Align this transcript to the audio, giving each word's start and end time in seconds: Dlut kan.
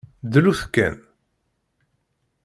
Dlut 0.33 0.61
kan. 0.73 0.95